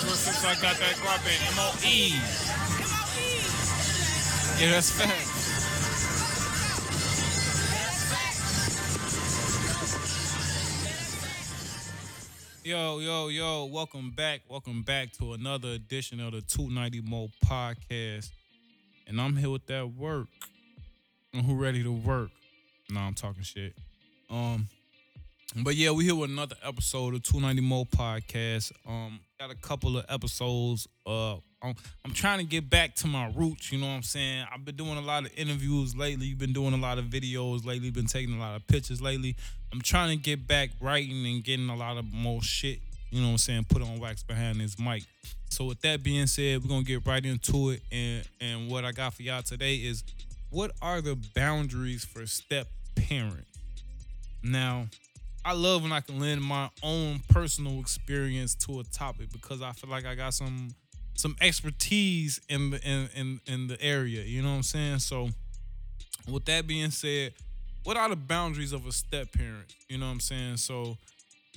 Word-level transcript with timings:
since, 0.00 0.18
since 0.20 0.44
I 0.44 0.54
got 0.60 0.76
that. 0.78 0.96
M-O-E. 1.52 2.14
Yeah, 4.60 4.70
that's 4.72 4.90
fact. 4.90 5.28
Yo, 12.64 13.00
yo, 13.00 13.28
yo, 13.28 13.64
welcome 13.64 14.10
back. 14.10 14.42
Welcome 14.48 14.82
back 14.82 15.12
to 15.14 15.32
another 15.32 15.70
edition 15.70 16.20
of 16.20 16.32
the 16.32 16.42
290 16.42 17.00
Mo 17.02 17.28
podcast. 17.44 18.30
And 19.08 19.20
I'm 19.20 19.36
here 19.36 19.50
with 19.50 19.66
that 19.66 19.94
work. 19.94 20.28
And 21.34 21.44
who 21.44 21.56
ready 21.56 21.82
to 21.82 21.90
work? 21.90 22.30
No, 22.88 23.00
I'm 23.00 23.14
talking 23.14 23.42
shit. 23.42 23.74
Um, 24.30 24.68
but 25.56 25.76
yeah, 25.76 25.90
we 25.90 26.04
here 26.04 26.14
with 26.14 26.30
another 26.30 26.56
episode 26.62 27.14
of 27.14 27.22
290 27.22 27.60
Mo 27.62 27.84
podcast. 27.84 28.72
Um, 28.88 29.20
got 29.38 29.50
a 29.50 29.54
couple 29.54 29.98
of 29.98 30.06
episodes. 30.08 30.88
Uh, 31.06 31.34
I'm, 31.62 31.74
I'm 32.04 32.12
trying 32.14 32.38
to 32.38 32.44
get 32.44 32.70
back 32.70 32.94
to 32.96 33.06
my 33.06 33.30
roots. 33.36 33.70
You 33.70 33.78
know 33.78 33.86
what 33.86 33.92
I'm 33.92 34.02
saying? 34.02 34.46
I've 34.52 34.64
been 34.64 34.76
doing 34.76 34.96
a 34.96 35.02
lot 35.02 35.26
of 35.26 35.32
interviews 35.36 35.94
lately. 35.94 36.26
You've 36.26 36.38
been 36.38 36.54
doing 36.54 36.72
a 36.72 36.78
lot 36.78 36.98
of 36.98 37.06
videos 37.06 37.66
lately. 37.66 37.90
Been 37.90 38.06
taking 38.06 38.34
a 38.34 38.40
lot 38.40 38.56
of 38.56 38.66
pictures 38.66 39.02
lately. 39.02 39.36
I'm 39.72 39.82
trying 39.82 40.16
to 40.16 40.22
get 40.22 40.46
back 40.46 40.70
writing 40.80 41.26
and 41.26 41.44
getting 41.44 41.68
a 41.68 41.76
lot 41.76 41.98
of 41.98 42.10
more 42.10 42.42
shit. 42.42 42.78
You 43.10 43.20
know 43.20 43.26
what 43.26 43.32
I'm 43.32 43.38
saying? 43.38 43.64
Put 43.68 43.82
on 43.82 44.00
wax 44.00 44.22
behind 44.22 44.58
this 44.58 44.78
mic. 44.78 45.02
So 45.50 45.66
with 45.66 45.82
that 45.82 46.02
being 46.02 46.26
said, 46.28 46.62
we're 46.62 46.68
gonna 46.70 46.82
get 46.82 47.06
right 47.06 47.24
into 47.24 47.70
it. 47.70 47.82
And 47.92 48.26
and 48.40 48.70
what 48.70 48.86
I 48.86 48.92
got 48.92 49.12
for 49.12 49.22
y'all 49.22 49.42
today 49.42 49.76
is 49.76 50.02
what 50.48 50.70
are 50.80 51.02
the 51.02 51.14
boundaries 51.34 52.06
for 52.06 52.24
step 52.26 52.68
parent? 52.94 53.46
Now, 54.42 54.86
I 55.44 55.54
love 55.54 55.82
when 55.82 55.92
I 55.92 56.00
can 56.00 56.20
lend 56.20 56.42
my 56.42 56.70
own 56.82 57.20
personal 57.28 57.80
experience 57.80 58.54
to 58.66 58.80
a 58.80 58.84
topic 58.84 59.32
because 59.32 59.60
I 59.60 59.72
feel 59.72 59.90
like 59.90 60.06
I 60.06 60.14
got 60.14 60.34
some 60.34 60.74
some 61.14 61.36
expertise 61.40 62.40
in 62.48 62.70
the 62.70 62.80
in 62.88 63.08
in, 63.14 63.40
in 63.46 63.66
the 63.66 63.80
area. 63.82 64.22
You 64.22 64.42
know 64.42 64.50
what 64.50 64.56
I'm 64.56 64.62
saying? 64.62 65.00
So 65.00 65.30
with 66.30 66.44
that 66.46 66.66
being 66.66 66.90
said, 66.90 67.34
what 67.84 67.96
are 67.96 68.08
the 68.08 68.16
boundaries 68.16 68.72
of 68.72 68.86
a 68.86 68.92
step 68.92 69.32
parent? 69.32 69.74
You 69.88 69.98
know 69.98 70.06
what 70.06 70.12
I'm 70.12 70.20
saying? 70.20 70.58
So 70.58 70.96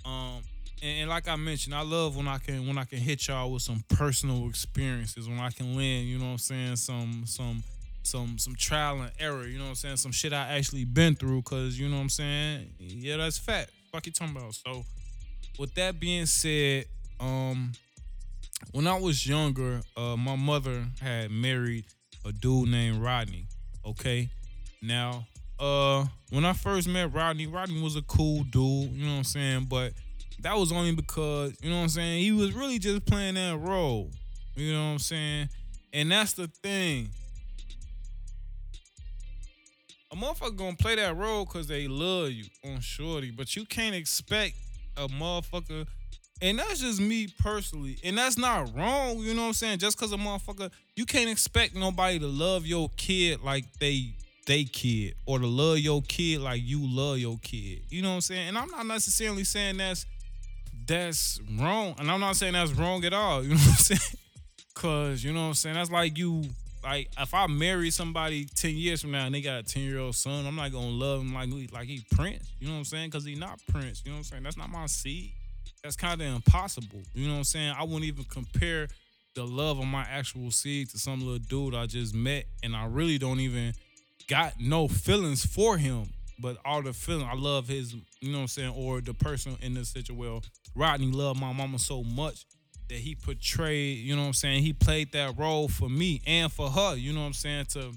um 0.04 0.42
and, 0.82 1.02
and 1.02 1.10
like 1.10 1.28
I 1.28 1.36
mentioned, 1.36 1.76
I 1.76 1.82
love 1.82 2.18
when 2.18 2.28
I 2.28 2.40
can 2.40 2.68
when 2.68 2.78
I 2.78 2.86
can 2.86 3.00
hit 3.00 3.28
y'all 3.28 3.52
with 3.52 3.62
some 3.62 3.84
personal 3.90 4.48
experiences, 4.50 5.30
when 5.30 5.40
I 5.40 5.52
can 5.52 5.76
lend, 5.76 6.08
you 6.08 6.18
know 6.18 6.26
what 6.26 6.32
I'm 6.32 6.38
saying, 6.40 6.76
some 6.78 7.24
some 7.26 7.64
some 8.04 8.38
some 8.38 8.56
trial 8.56 9.02
and 9.02 9.12
error, 9.20 9.46
you 9.46 9.58
know 9.58 9.66
what 9.66 9.70
I'm 9.70 9.76
saying? 9.76 9.98
Some 9.98 10.12
shit 10.12 10.34
I 10.34 10.58
actually 10.58 10.86
been 10.86 11.16
through, 11.16 11.42
cause 11.44 11.78
you 11.78 11.88
know 11.88 11.98
what 11.98 12.04
I'm 12.04 12.10
saying? 12.10 12.68
Yeah, 12.80 13.18
that's 13.18 13.38
fat. 13.38 13.70
You 14.04 14.12
talking 14.12 14.36
about. 14.36 14.56
So 14.56 14.84
with 15.60 15.74
that 15.76 16.00
being 16.00 16.26
said, 16.26 16.86
um 17.20 17.74
when 18.72 18.88
I 18.88 19.00
was 19.00 19.26
younger, 19.26 19.82
uh 19.96 20.16
my 20.18 20.36
mother 20.36 20.86
had 21.02 21.32
married 21.32 21.86
a 22.26 22.32
dude 22.32 22.70
named 22.70 22.98
Rodney. 23.02 23.46
Okay. 23.86 24.30
Now, 24.82 25.28
uh 25.60 26.06
when 26.32 26.46
I 26.46 26.54
first 26.54 26.88
met 26.88 27.14
Rodney, 27.14 27.48
Rodney 27.48 27.82
was 27.82 27.96
a 27.96 28.02
cool 28.04 28.44
dude, 28.44 28.92
you 28.92 29.06
know 29.06 29.12
what 29.14 29.18
I'm 29.20 29.24
saying? 29.24 29.68
But 29.70 29.94
that 30.42 30.56
was 30.58 30.72
only 30.72 30.94
because, 30.94 31.54
you 31.62 31.70
know 31.70 31.78
what 31.78 31.84
I'm 31.84 31.90
saying, 31.90 32.24
he 32.24 32.32
was 32.32 32.54
really 32.54 32.80
just 32.80 33.06
playing 33.06 33.36
that 33.36 33.58
role. 33.58 34.12
You 34.56 34.74
know 34.74 34.86
what 34.86 34.92
I'm 34.92 35.00
saying? 35.00 35.50
And 35.94 36.12
that's 36.12 36.34
the 36.34 36.48
thing 36.48 37.10
a 40.16 40.18
motherfucker 40.18 40.56
gonna 40.56 40.76
play 40.76 40.96
that 40.96 41.16
role 41.18 41.46
because 41.46 41.68
they 41.68 41.88
love 41.88 42.32
you 42.32 42.46
on 42.64 42.80
shorty, 42.80 43.32
but 43.32 43.56
you 43.56 43.66
can't 43.66 43.96
expect 43.96 44.56
a 44.98 45.08
motherfucker. 45.08 45.86
And 46.42 46.60
that's 46.60 46.80
just 46.80 47.00
me 47.00 47.28
personally. 47.40 47.98
And 48.04 48.18
that's 48.18 48.38
not 48.38 48.76
wrong, 48.76 49.20
you 49.20 49.34
know 49.34 49.44
what 49.44 49.48
I'm 49.50 49.54
saying? 49.54 49.80
Just 49.80 49.98
because 49.98 50.12
a 50.12 50.18
motherfucker, 50.18 50.70
you 50.96 51.06
can't 51.06 51.30
expect 51.30 51.76
nobody 51.76 52.20
to 52.20 52.28
love 52.28 52.66
your 52.66 52.90
kid 52.98 53.42
like 53.42 53.66
they 53.80 54.14
they 54.46 54.64
kid 54.64 55.16
or 55.26 55.40
to 55.40 55.48
love 55.48 55.80
your 55.80 56.02
kid 56.04 56.42
like 56.42 56.62
you 56.64 56.86
love 56.86 57.18
your 57.18 57.40
kid. 57.42 57.82
You 57.90 58.02
know 58.02 58.10
what 58.10 58.16
I'm 58.16 58.22
saying? 58.22 58.50
And 58.50 58.58
I'm 58.58 58.70
not 58.70 58.86
necessarily 58.86 59.44
saying 59.44 59.78
that's 59.78 60.06
that's 60.86 61.40
wrong. 61.60 61.96
And 61.98 62.12
I'm 62.12 62.20
not 62.20 62.36
saying 62.36 62.54
that's 62.54 62.72
wrong 62.74 63.04
at 63.06 63.14
all. 63.14 63.44
You 63.44 63.50
know 63.50 63.56
what 63.56 63.68
I'm 63.68 63.76
saying? 63.76 64.00
Cause 64.76 65.24
you 65.24 65.34
know 65.34 65.42
what 65.42 65.48
I'm 65.48 65.54
saying? 65.56 65.76
That's 65.76 65.92
like 65.92 66.18
you 66.18 66.44
like 66.86 67.10
if 67.20 67.34
I 67.34 67.48
marry 67.48 67.90
somebody 67.90 68.46
ten 68.46 68.76
years 68.76 69.02
from 69.02 69.12
now 69.12 69.26
and 69.26 69.34
they 69.34 69.42
got 69.42 69.60
a 69.60 69.64
ten 69.64 69.84
year 69.84 70.00
old 70.00 70.16
son, 70.16 70.46
I'm 70.46 70.56
not 70.56 70.72
gonna 70.72 70.88
love 70.88 71.22
him 71.22 71.34
like 71.34 71.50
like 71.74 71.88
he 71.88 72.06
Prince. 72.12 72.52
You 72.60 72.68
know 72.68 72.74
what 72.74 72.80
I'm 72.80 72.86
saying? 72.86 73.10
Because 73.10 73.26
he 73.26 73.36
not 73.36 73.60
Prince. 73.68 74.04
You 74.06 74.12
know 74.12 74.18
what 74.18 74.20
I'm 74.20 74.24
saying? 74.26 74.44
That's 74.44 74.58
not 74.58 74.70
my 74.70 74.86
seed. 74.86 75.34
That's 75.84 75.96
kind 75.96 76.22
of 76.22 76.28
impossible. 76.28 77.02
You 77.14 77.28
know 77.28 77.34
what 77.34 77.40
I'm 77.40 77.44
saying? 77.44 77.74
I 77.78 77.84
wouldn't 77.84 78.06
even 78.06 78.24
compare 78.26 78.88
the 79.34 79.46
love 79.46 79.80
of 79.80 79.86
my 79.86 80.04
actual 80.04 80.52
seed 80.52 80.90
to 80.92 81.00
some 81.00 81.20
little 81.20 81.40
dude 81.40 81.76
I 81.76 81.88
just 81.88 82.16
met, 82.16 82.46
and 82.64 82.76
I 82.76 82.86
really 82.86 83.18
don't 83.18 83.40
even 83.40 83.74
got 84.28 84.54
no 84.60 84.88
feelings 84.88 85.46
for 85.46 85.78
him. 85.78 86.12
But 86.40 86.58
all 86.66 86.82
the 86.82 86.94
feeling, 86.94 87.28
I 87.28 87.34
love 87.36 87.68
his. 87.68 87.96
You 88.20 88.32
know 88.32 88.38
what 88.38 88.42
I'm 88.44 88.48
saying? 88.48 88.74
Or 88.76 89.02
the 89.02 89.14
person 89.14 89.58
in 89.62 89.74
this 89.74 89.90
situation. 89.90 90.18
Well, 90.18 90.44
Rodney 90.76 91.12
loved 91.12 91.40
my 91.40 91.52
mama 91.52 91.80
so 91.80 92.04
much 92.04 92.46
that 92.90 92.98
he 92.98 93.16
portrayed, 93.16 93.98
you 93.98 94.16
know 94.16 94.22
what 94.22 94.28
I'm 94.28 94.34
saying? 94.34 94.64
He 94.64 94.74
played 94.74 95.12
that 95.14 95.38
role 95.38 95.68
for 95.68 95.90
me 95.90 96.22
and 96.26 96.52
for 96.52 96.70
her, 96.70 96.96
you 96.96 97.14
know 97.14 97.22
what 97.22 97.28
I'm 97.28 97.34
saying, 97.34 97.66
to 97.72 97.92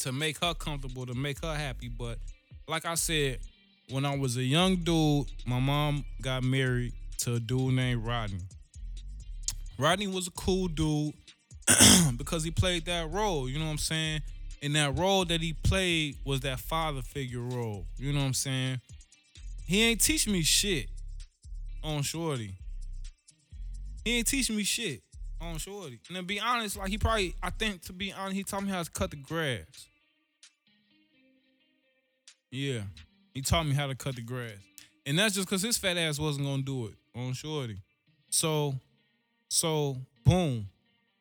to 0.00 0.12
make 0.12 0.38
her 0.44 0.54
comfortable, 0.54 1.06
to 1.06 1.14
make 1.14 1.44
her 1.44 1.54
happy. 1.54 1.88
But 1.88 2.18
like 2.68 2.86
I 2.86 2.94
said, 2.94 3.38
when 3.90 4.04
I 4.04 4.16
was 4.16 4.36
a 4.36 4.42
young 4.42 4.76
dude, 4.76 5.26
my 5.46 5.58
mom 5.58 6.04
got 6.22 6.44
married 6.44 6.92
to 7.18 7.34
a 7.34 7.40
dude 7.40 7.74
named 7.74 8.04
Rodney. 8.04 8.38
Rodney 9.78 10.06
was 10.06 10.28
a 10.28 10.30
cool 10.32 10.68
dude 10.68 11.14
because 12.16 12.44
he 12.44 12.50
played 12.50 12.86
that 12.86 13.10
role, 13.10 13.48
you 13.48 13.58
know 13.58 13.66
what 13.66 13.72
I'm 13.72 13.78
saying? 13.78 14.22
And 14.62 14.74
that 14.74 14.98
role 14.98 15.24
that 15.24 15.40
he 15.40 15.52
played 15.52 16.16
was 16.24 16.40
that 16.40 16.60
father 16.60 17.02
figure 17.02 17.40
role, 17.40 17.86
you 17.96 18.12
know 18.12 18.20
what 18.20 18.26
I'm 18.26 18.34
saying? 18.34 18.80
He 19.66 19.82
ain't 19.82 20.00
teach 20.00 20.26
me 20.26 20.42
shit 20.42 20.88
on 21.84 22.02
Shorty. 22.02 22.54
He 24.04 24.16
ain't 24.16 24.26
teaching 24.26 24.56
me 24.56 24.64
shit 24.64 25.02
on 25.40 25.58
Shorty. 25.58 25.98
And 26.08 26.16
to 26.16 26.22
be 26.22 26.40
honest, 26.40 26.76
like 26.76 26.88
he 26.88 26.98
probably, 26.98 27.34
I 27.42 27.50
think 27.50 27.82
to 27.82 27.92
be 27.92 28.12
honest, 28.12 28.36
he 28.36 28.44
taught 28.44 28.64
me 28.64 28.70
how 28.70 28.82
to 28.82 28.90
cut 28.90 29.10
the 29.10 29.16
grass. 29.16 29.64
Yeah, 32.50 32.80
he 33.34 33.42
taught 33.42 33.66
me 33.66 33.74
how 33.74 33.86
to 33.86 33.94
cut 33.94 34.16
the 34.16 34.22
grass. 34.22 34.56
And 35.06 35.18
that's 35.18 35.34
just 35.34 35.48
because 35.48 35.62
his 35.62 35.78
fat 35.78 35.96
ass 35.96 36.18
wasn't 36.18 36.46
gonna 36.46 36.62
do 36.62 36.86
it 36.86 36.94
on 37.14 37.32
Shorty. 37.32 37.78
So, 38.30 38.74
so, 39.48 39.96
boom. 40.24 40.68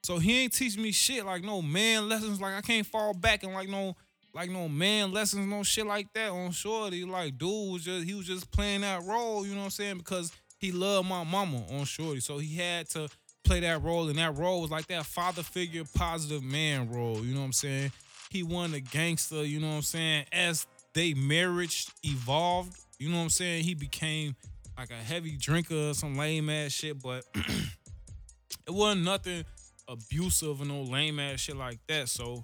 So 0.03 0.19
he 0.19 0.43
ain't 0.43 0.53
teach 0.53 0.77
me 0.77 0.91
shit 0.91 1.25
like 1.25 1.43
no 1.43 1.61
man 1.61 2.07
lessons. 2.07 2.39
Like 2.39 2.53
I 2.53 2.61
can't 2.61 2.85
fall 2.85 3.13
back 3.13 3.43
and 3.43 3.53
like 3.53 3.67
no, 3.67 3.95
like 4.33 4.49
no 4.49 4.69
man 4.69 5.11
lessons, 5.11 5.47
no 5.47 5.63
shit 5.63 5.85
like 5.85 6.11
that 6.13 6.31
on 6.31 6.51
Shorty. 6.51 7.03
Like 7.03 7.37
dude 7.37 7.73
was 7.73 7.83
just, 7.83 8.05
he 8.05 8.13
was 8.13 8.25
just 8.25 8.49
playing 8.51 8.81
that 8.81 9.03
role, 9.03 9.45
you 9.45 9.53
know 9.53 9.59
what 9.59 9.65
I'm 9.65 9.71
saying? 9.71 9.97
Because 9.97 10.31
he 10.59 10.71
loved 10.71 11.07
my 11.07 11.23
mama 11.23 11.63
on 11.71 11.85
Shorty. 11.85 12.19
So 12.19 12.37
he 12.37 12.55
had 12.55 12.89
to 12.91 13.07
play 13.43 13.59
that 13.61 13.81
role, 13.83 14.09
and 14.09 14.17
that 14.17 14.37
role 14.37 14.61
was 14.61 14.71
like 14.71 14.87
that 14.87 15.05
father 15.05 15.43
figure, 15.43 15.83
positive 15.95 16.43
man 16.43 16.89
role. 16.91 17.23
You 17.23 17.33
know 17.33 17.39
what 17.39 17.45
I'm 17.47 17.53
saying? 17.53 17.91
He 18.29 18.43
won 18.43 18.71
the 18.71 18.81
gangster, 18.81 19.43
you 19.43 19.59
know 19.59 19.69
what 19.69 19.75
I'm 19.75 19.81
saying? 19.83 20.25
As 20.31 20.67
they 20.93 21.13
marriage 21.13 21.87
evolved, 22.03 22.77
you 22.99 23.09
know 23.09 23.17
what 23.17 23.23
I'm 23.23 23.29
saying? 23.29 23.63
He 23.63 23.73
became 23.73 24.35
like 24.77 24.91
a 24.91 24.95
heavy 24.95 25.37
drinker, 25.37 25.93
some 25.93 26.17
lame 26.17 26.49
ass 26.49 26.71
shit, 26.71 27.01
but 27.01 27.23
it 27.35 28.71
wasn't 28.71 29.05
nothing 29.05 29.45
abusive 29.87 30.59
and 30.59 30.69
no 30.69 30.81
lame 30.81 31.19
ass 31.19 31.39
shit 31.39 31.55
like 31.55 31.79
that. 31.87 32.09
So, 32.09 32.43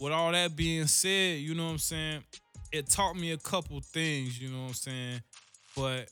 with 0.00 0.12
all 0.12 0.32
that 0.32 0.56
being 0.56 0.86
said, 0.86 1.38
you 1.38 1.54
know 1.54 1.66
what 1.66 1.72
I'm 1.72 1.78
saying? 1.78 2.24
It 2.72 2.90
taught 2.90 3.16
me 3.16 3.32
a 3.32 3.38
couple 3.38 3.80
things, 3.80 4.40
you 4.40 4.50
know 4.50 4.62
what 4.62 4.68
I'm 4.68 4.74
saying? 4.74 5.20
But 5.76 6.08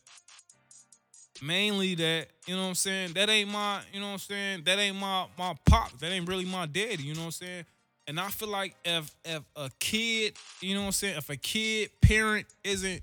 mainly 1.43 1.94
that, 1.97 2.29
you 2.47 2.55
know 2.55 2.62
what 2.62 2.69
I'm 2.69 2.75
saying? 2.75 3.12
That 3.15 3.29
ain't 3.29 3.50
my, 3.50 3.81
you 3.93 4.00
know 4.00 4.06
what 4.06 4.12
I'm 4.12 4.19
saying? 4.19 4.62
That 4.65 4.79
ain't 4.79 4.97
my 4.97 5.27
my 5.37 5.55
pop. 5.67 5.99
That 5.99 6.12
ain't 6.12 6.29
really 6.29 6.44
my 6.44 6.67
daddy, 6.67 7.03
you 7.03 7.15
know 7.15 7.21
what 7.21 7.27
I'm 7.27 7.33
saying? 7.33 7.65
And 8.06 8.19
I 8.19 8.29
feel 8.29 8.49
like 8.49 8.75
if 8.85 9.11
if 9.25 9.43
a 9.56 9.71
kid, 9.79 10.35
you 10.61 10.75
know 10.75 10.81
what 10.81 10.87
I'm 10.87 10.93
saying, 10.93 11.17
if 11.19 11.29
a 11.29 11.37
kid 11.37 11.91
parent 12.00 12.47
isn't 12.65 13.03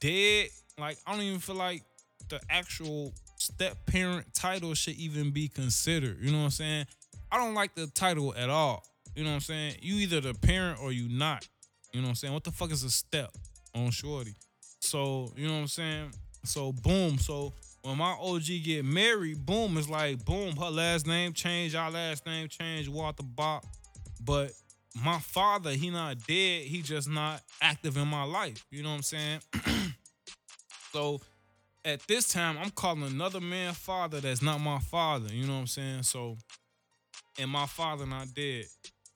dead, 0.00 0.48
like 0.78 0.98
I 1.06 1.12
don't 1.12 1.22
even 1.22 1.40
feel 1.40 1.56
like 1.56 1.82
the 2.28 2.40
actual 2.50 3.12
step 3.38 3.76
parent 3.86 4.26
title 4.34 4.74
should 4.74 4.96
even 4.96 5.30
be 5.30 5.48
considered. 5.48 6.18
You 6.20 6.30
know 6.30 6.38
what 6.38 6.44
I'm 6.44 6.50
saying? 6.50 6.86
I 7.30 7.38
don't 7.38 7.54
like 7.54 7.74
the 7.74 7.86
title 7.88 8.34
at 8.34 8.50
all. 8.50 8.84
You 9.14 9.24
know 9.24 9.30
what 9.30 9.36
I'm 9.36 9.40
saying? 9.40 9.76
You 9.80 9.96
either 9.96 10.20
the 10.20 10.34
parent 10.34 10.80
or 10.82 10.92
you 10.92 11.08
not. 11.08 11.48
You 11.92 12.00
know 12.00 12.06
what 12.06 12.10
I'm 12.10 12.14
saying? 12.16 12.34
What 12.34 12.44
the 12.44 12.52
fuck 12.52 12.70
is 12.70 12.84
a 12.84 12.90
step 12.90 13.30
on 13.74 13.90
shorty? 13.90 14.34
So, 14.80 15.32
you 15.36 15.48
know 15.48 15.54
what 15.54 15.60
I'm 15.60 15.68
saying? 15.68 16.12
So 16.44 16.72
boom. 16.72 17.18
So 17.18 17.52
when 17.82 17.98
my 17.98 18.16
OG 18.20 18.46
get 18.64 18.84
married, 18.84 19.44
boom, 19.44 19.76
it's 19.76 19.88
like 19.88 20.24
boom, 20.24 20.56
her 20.56 20.70
last 20.70 21.06
name 21.06 21.32
changed, 21.32 21.74
our 21.74 21.90
last 21.90 22.26
name 22.26 22.48
changed, 22.48 22.88
Walter 22.88 23.22
Bach. 23.22 23.64
But 24.24 24.52
my 25.02 25.18
father, 25.18 25.70
he 25.70 25.90
not 25.90 26.26
dead, 26.26 26.62
he 26.62 26.82
just 26.82 27.08
not 27.08 27.42
active 27.60 27.96
in 27.96 28.08
my 28.08 28.24
life. 28.24 28.64
You 28.70 28.82
know 28.82 28.90
what 28.90 28.96
I'm 28.96 29.02
saying? 29.02 29.40
so 30.92 31.20
at 31.84 32.00
this 32.08 32.28
time 32.28 32.58
I'm 32.58 32.70
calling 32.70 33.04
another 33.04 33.40
man 33.40 33.74
father 33.74 34.20
that's 34.20 34.42
not 34.42 34.60
my 34.60 34.78
father. 34.78 35.32
You 35.32 35.46
know 35.46 35.54
what 35.54 35.60
I'm 35.60 35.66
saying? 35.66 36.02
So, 36.02 36.36
and 37.38 37.50
my 37.50 37.66
father 37.66 38.06
not 38.06 38.34
dead. 38.34 38.64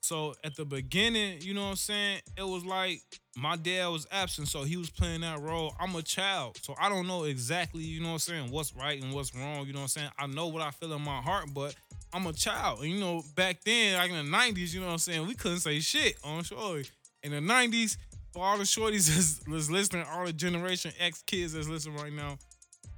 So 0.01 0.33
at 0.43 0.55
the 0.55 0.65
beginning, 0.65 1.41
you 1.41 1.53
know 1.53 1.63
what 1.63 1.69
I'm 1.69 1.75
saying? 1.75 2.21
It 2.37 2.43
was 2.43 2.65
like 2.65 3.01
my 3.35 3.55
dad 3.55 3.87
was 3.87 4.07
absent, 4.11 4.47
so 4.47 4.63
he 4.63 4.77
was 4.77 4.89
playing 4.89 5.21
that 5.21 5.39
role. 5.41 5.73
I'm 5.79 5.95
a 5.95 6.01
child, 6.01 6.57
so 6.61 6.75
I 6.79 6.87
don't 6.87 7.07
know 7.07 7.23
exactly, 7.23 7.81
you 7.81 7.99
know 7.99 8.07
what 8.07 8.13
I'm 8.13 8.19
saying, 8.19 8.51
what's 8.51 8.75
right 8.75 9.01
and 9.01 9.13
what's 9.13 9.33
wrong. 9.35 9.65
You 9.65 9.73
know 9.73 9.79
what 9.79 9.83
I'm 9.83 9.87
saying? 9.89 10.09
I 10.19 10.27
know 10.27 10.47
what 10.47 10.61
I 10.61 10.71
feel 10.71 10.93
in 10.93 11.01
my 11.01 11.19
heart, 11.19 11.45
but 11.53 11.75
I'm 12.13 12.27
a 12.27 12.33
child. 12.33 12.81
And 12.81 12.89
you 12.91 12.99
know, 12.99 13.23
back 13.35 13.63
then, 13.63 13.97
like 13.97 14.11
in 14.11 14.29
the 14.29 14.37
90s, 14.37 14.73
you 14.73 14.79
know 14.81 14.87
what 14.87 14.93
I'm 14.93 14.99
saying, 14.99 15.27
we 15.27 15.33
couldn't 15.33 15.59
say 15.59 15.79
shit 15.79 16.15
on 16.23 16.43
Shorty. 16.43 16.87
In 17.23 17.31
the 17.31 17.37
90s, 17.37 17.97
for 18.33 18.43
all 18.43 18.57
the 18.57 18.63
shorties 18.63 19.07
that's, 19.47 19.69
listening, 19.69 20.05
all 20.11 20.25
the 20.25 20.33
Generation 20.33 20.91
X 20.99 21.23
kids 21.23 21.53
that's 21.53 21.67
listening 21.67 21.97
right 21.97 22.13
now, 22.13 22.37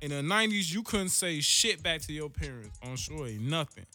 in 0.01 0.11
the 0.11 0.15
90s, 0.17 0.73
you 0.73 0.83
couldn't 0.83 1.09
say 1.09 1.39
shit 1.39 1.81
back 1.81 2.01
to 2.01 2.13
your 2.13 2.29
parents 2.29 2.77
on 2.83 2.95
shorty, 2.95 3.37
nothing 3.39 3.85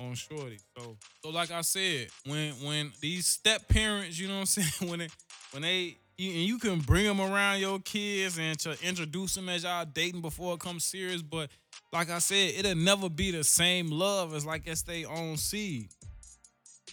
on 0.00 0.14
shorty. 0.14 0.58
So, 0.76 0.96
so 1.22 1.30
like 1.30 1.50
I 1.50 1.60
said, 1.60 2.08
when 2.26 2.52
when 2.64 2.92
these 3.00 3.26
step 3.26 3.68
parents, 3.68 4.18
you 4.18 4.28
know 4.28 4.34
what 4.34 4.40
I'm 4.40 4.46
saying, 4.46 4.90
when 4.90 4.98
they 5.00 5.08
when 5.54 5.62
they 5.62 5.96
you, 6.16 6.30
and 6.30 6.42
you 6.42 6.58
can 6.58 6.80
bring 6.80 7.04
them 7.04 7.20
around 7.20 7.60
your 7.60 7.78
kids 7.78 8.38
and 8.38 8.58
to 8.60 8.76
introduce 8.82 9.34
them 9.36 9.48
as 9.48 9.62
y'all 9.62 9.84
dating 9.84 10.20
before 10.20 10.54
it 10.54 10.60
comes 10.60 10.84
serious, 10.84 11.22
but 11.22 11.48
like 11.92 12.10
I 12.10 12.18
said, 12.18 12.54
it'll 12.56 12.74
never 12.74 13.08
be 13.08 13.30
the 13.30 13.44
same 13.44 13.88
love 13.88 14.34
as 14.34 14.44
like 14.44 14.62
it's 14.66 14.82
they 14.82 15.04
own 15.04 15.36
seed. 15.36 15.88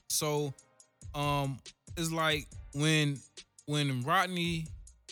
So, 0.09 0.53
um, 1.15 1.57
it's 1.97 2.11
like 2.11 2.47
when 2.75 3.19
when 3.65 4.03
Rodney 4.03 4.67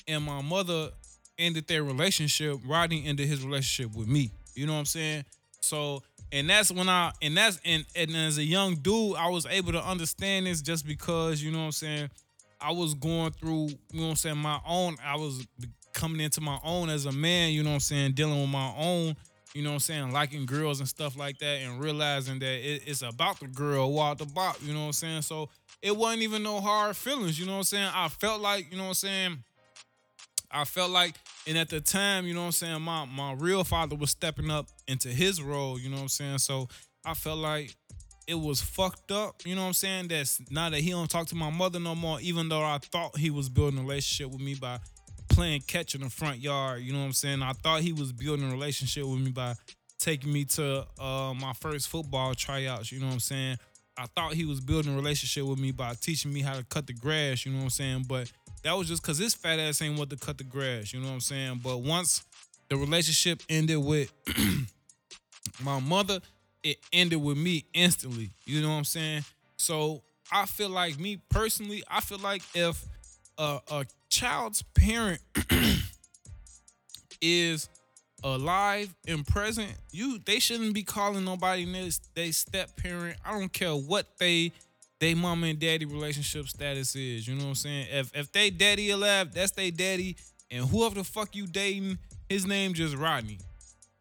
and 0.07 0.23
my 0.23 0.41
mother 0.41 0.91
ended 1.39 1.67
their 1.67 1.83
relationship, 1.83 2.59
Rodney 2.65 3.03
ended 3.05 3.27
his 3.27 3.43
relationship 3.43 3.95
with 3.95 4.07
me. 4.07 4.31
You 4.53 4.67
know 4.67 4.73
what 4.73 4.79
I'm 4.79 4.85
saying? 4.85 5.25
So 5.61 6.03
and 6.31 6.49
that's 6.49 6.71
when 6.71 6.87
I 6.87 7.11
and 7.21 7.35
that's 7.35 7.59
and, 7.65 7.83
and 7.95 8.15
as 8.15 8.37
a 8.37 8.43
young 8.43 8.75
dude, 8.75 9.15
I 9.17 9.29
was 9.29 9.47
able 9.47 9.71
to 9.71 9.83
understand 9.83 10.45
this 10.45 10.61
just 10.61 10.85
because, 10.85 11.41
you 11.41 11.51
know 11.51 11.59
what 11.59 11.65
I'm 11.65 11.71
saying, 11.71 12.09
I 12.61 12.71
was 12.71 12.93
going 12.93 13.31
through, 13.31 13.67
you 13.91 13.99
know 13.99 14.03
what 14.03 14.09
I'm 14.09 14.15
saying, 14.15 14.37
my 14.37 14.59
own, 14.67 14.97
I 15.03 15.15
was 15.15 15.45
coming 15.93 16.21
into 16.21 16.41
my 16.41 16.59
own 16.63 16.89
as 16.89 17.05
a 17.05 17.11
man, 17.11 17.51
you 17.51 17.63
know 17.63 17.69
what 17.69 17.75
I'm 17.75 17.79
saying, 17.81 18.13
dealing 18.13 18.39
with 18.39 18.49
my 18.49 18.73
own, 18.77 19.15
you 19.53 19.63
know 19.63 19.69
what 19.69 19.75
I'm 19.75 19.79
saying, 19.79 20.11
liking 20.11 20.45
girls 20.45 20.79
and 20.79 20.87
stuff 20.87 21.17
like 21.17 21.39
that, 21.39 21.61
and 21.61 21.81
realizing 21.81 22.39
that 22.39 22.45
it, 22.45 22.83
it's 22.85 23.01
about 23.01 23.39
the 23.39 23.47
girl, 23.47 23.91
walk 23.91 24.17
the 24.17 24.25
bop, 24.25 24.57
you 24.61 24.73
know 24.73 24.81
what 24.81 24.85
I'm 24.87 24.93
saying? 24.93 25.21
So 25.23 25.49
it 25.81 25.95
wasn't 25.95 26.21
even 26.23 26.43
no 26.43 26.59
hard 26.59 26.95
feelings, 26.95 27.39
you 27.39 27.45
know 27.45 27.53
what 27.53 27.57
I'm 27.59 27.63
saying? 27.63 27.91
I 27.93 28.07
felt 28.09 28.41
like, 28.41 28.71
you 28.71 28.77
know 28.77 28.83
what 28.83 28.89
I'm 28.89 28.95
saying, 28.95 29.43
I 30.51 30.65
felt 30.65 30.91
like, 30.91 31.15
and 31.47 31.57
at 31.57 31.69
the 31.69 31.79
time, 31.79 32.25
you 32.25 32.33
know 32.33 32.41
what 32.41 32.47
I'm 32.47 32.51
saying, 32.53 32.81
my 32.81 33.05
my 33.05 33.33
real 33.33 33.63
father 33.63 33.95
was 33.95 34.09
stepping 34.09 34.49
up 34.49 34.67
into 34.87 35.09
his 35.09 35.41
role, 35.41 35.79
you 35.79 35.89
know 35.89 35.97
what 35.97 36.03
I'm 36.03 36.09
saying? 36.09 36.37
So 36.39 36.67
I 37.05 37.13
felt 37.13 37.39
like 37.39 37.75
it 38.29 38.39
was 38.39 38.61
fucked 38.61 39.11
up, 39.11 39.41
you 39.43 39.55
know 39.55 39.61
what 39.61 39.67
I'm 39.67 39.73
saying? 39.73 40.09
That's 40.09 40.39
now 40.51 40.69
that 40.69 40.79
he 40.79 40.91
don't 40.91 41.09
talk 41.09 41.27
to 41.27 41.35
my 41.35 41.49
mother 41.49 41.79
no 41.79 41.95
more, 41.95 42.21
even 42.21 42.47
though 42.47 42.61
I 42.61 42.77
thought 42.77 43.17
he 43.17 43.31
was 43.31 43.49
building 43.49 43.79
a 43.79 43.81
relationship 43.81 44.31
with 44.31 44.39
me 44.39 44.53
by 44.53 44.79
playing 45.29 45.61
catch 45.61 45.95
in 45.95 46.01
the 46.01 46.09
front 46.11 46.37
yard, 46.37 46.81
you 46.81 46.93
know 46.93 46.99
what 46.99 47.05
I'm 47.05 47.13
saying? 47.13 47.41
I 47.41 47.53
thought 47.53 47.81
he 47.81 47.91
was 47.91 48.11
building 48.11 48.47
a 48.47 48.51
relationship 48.51 49.03
with 49.05 49.19
me 49.19 49.31
by 49.31 49.55
taking 49.97 50.31
me 50.31 50.45
to 50.45 50.85
uh, 50.99 51.33
my 51.33 51.53
first 51.59 51.89
football 51.89 52.35
tryouts, 52.35 52.91
you 52.91 52.99
know 52.99 53.07
what 53.07 53.13
I'm 53.13 53.19
saying? 53.19 53.57
I 53.97 54.05
thought 54.15 54.33
he 54.33 54.45
was 54.45 54.61
building 54.61 54.93
a 54.93 54.95
relationship 54.95 55.45
with 55.45 55.59
me 55.59 55.71
by 55.71 55.93
teaching 55.99 56.31
me 56.31 56.41
how 56.41 56.53
to 56.53 56.63
cut 56.63 56.85
the 56.85 56.93
grass, 56.93 57.47
you 57.47 57.51
know 57.51 57.57
what 57.57 57.63
I'm 57.65 57.69
saying? 57.71 58.05
But 58.07 58.31
that 58.63 58.73
was 58.73 58.87
just 58.87 59.01
cause 59.01 59.17
his 59.17 59.33
fat 59.33 59.57
ass 59.57 59.81
ain't 59.81 59.97
want 59.97 60.11
to 60.11 60.17
cut 60.17 60.37
the 60.37 60.43
grass, 60.43 60.93
you 60.93 60.99
know 60.99 61.07
what 61.07 61.13
I'm 61.13 61.19
saying? 61.21 61.61
But 61.63 61.79
once 61.79 62.23
the 62.69 62.77
relationship 62.77 63.41
ended 63.49 63.79
with 63.79 64.13
my 65.63 65.79
mother, 65.79 66.19
it 66.63 66.77
ended 66.91 67.21
with 67.21 67.37
me 67.37 67.65
instantly. 67.73 68.31
You 68.45 68.61
know 68.61 68.69
what 68.69 68.75
I'm 68.75 68.83
saying? 68.83 69.23
So 69.57 70.01
I 70.31 70.45
feel 70.45 70.69
like 70.69 70.99
me 70.99 71.21
personally, 71.29 71.83
I 71.89 72.01
feel 72.01 72.19
like 72.19 72.43
if 72.53 72.83
a, 73.37 73.59
a 73.71 73.85
child's 74.09 74.61
parent 74.73 75.21
is 77.21 77.69
alive 78.23 78.93
and 79.07 79.25
present, 79.25 79.71
you 79.91 80.19
they 80.19 80.39
shouldn't 80.39 80.73
be 80.73 80.83
calling 80.83 81.25
nobody 81.25 81.65
this 81.65 81.99
they 82.15 82.31
step 82.31 82.75
parent. 82.77 83.17
I 83.25 83.31
don't 83.31 83.51
care 83.51 83.73
what 83.73 84.05
they 84.19 84.51
they 84.99 85.13
mama 85.13 85.47
and 85.47 85.59
daddy 85.59 85.85
relationship 85.85 86.47
status 86.47 86.95
is. 86.95 87.27
You 87.27 87.35
know 87.35 87.43
what 87.43 87.49
I'm 87.49 87.55
saying? 87.55 87.87
If 87.91 88.15
if 88.15 88.31
they 88.31 88.49
daddy 88.49 88.89
alive, 88.91 89.33
that's 89.33 89.51
they 89.51 89.71
daddy. 89.71 90.17
And 90.51 90.65
whoever 90.65 90.95
the 90.95 91.03
fuck 91.03 91.35
you 91.35 91.45
dating, 91.45 91.99
his 92.27 92.45
name 92.45 92.73
just 92.73 92.95
Rodney. 92.95 93.37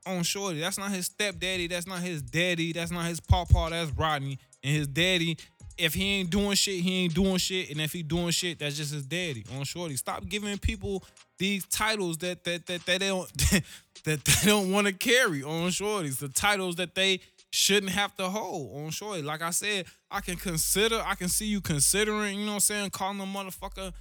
On 0.09 0.23
shorty. 0.23 0.61
That's 0.61 0.79
not 0.79 0.91
his 0.91 1.07
stepdaddy. 1.07 1.67
That's 1.67 1.87
not 1.87 2.01
his 2.01 2.23
daddy. 2.23 2.73
That's 2.73 2.91
not 2.91 3.05
his 3.05 3.21
pawpaw. 3.21 3.71
That's 3.71 3.91
Rodney. 3.91 4.39
And 4.65 4.75
his 4.75 4.87
daddy, 4.87 5.37
if 5.77 5.93
he 5.93 6.21
ain't 6.21 6.31
doing 6.31 6.55
shit, 6.55 6.81
he 6.81 7.05
ain't 7.05 7.15
doing 7.15 7.37
shit. 7.37 7.71
And 7.71 7.81
if 7.81 7.93
he 7.93 8.03
doing 8.03 8.31
shit, 8.31 8.59
that's 8.59 8.77
just 8.77 8.93
his 8.93 9.05
daddy. 9.05 9.45
On 9.57 9.65
shorty. 9.65 9.97
Stop 9.97 10.27
giving 10.27 10.57
people 10.59 11.05
these 11.39 11.67
titles 11.67 12.17
that 12.19 12.43
that 12.45 12.67
that, 12.67 12.87
that 12.87 13.01
they 13.01 13.09
don't 13.09 13.33
that 14.05 14.25
they 14.25 14.47
don't 14.47 14.73
want 14.73 14.87
to 14.87 14.93
carry 14.93 15.43
on 15.43 15.69
shorties. 15.69 16.19
The 16.19 16.29
titles 16.29 16.77
that 16.77 16.95
they 16.95 17.21
shouldn't 17.51 17.93
have 17.93 18.15
to 18.17 18.29
hold 18.29 18.85
on 18.85 18.91
shorty. 18.91 19.23
Like 19.23 19.43
I 19.43 19.51
said, 19.51 19.87
I 20.11 20.21
can 20.21 20.37
consider, 20.37 21.03
I 21.05 21.15
can 21.15 21.29
see 21.29 21.47
you 21.47 21.61
considering, 21.61 22.39
you 22.39 22.45
know 22.45 22.53
what 22.53 22.57
I'm 22.57 22.61
saying, 22.61 22.91
calling 22.91 23.21
a 23.21 23.25
motherfucker 23.25 23.93